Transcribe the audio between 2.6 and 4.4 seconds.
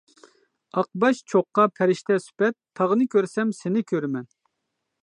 تاغنى كۆرسەم سېنى كۆرىمەن.